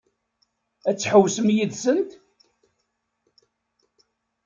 Ad 0.89 0.95
tḥewwsem 0.97 1.47
yid-sent? 1.55 2.09